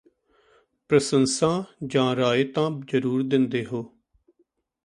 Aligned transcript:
ਪ੍ਰਸੰਸਾਂ 0.89 1.63
ਜਾਂ 1.87 2.15
ਰਾਏ 2.15 2.43
ਤਾਂ 2.43 2.69
ਜਰੂਰ 2.87 3.23
ਦਿੰਦੇ 3.23 3.65
ਹੋ 3.65 3.83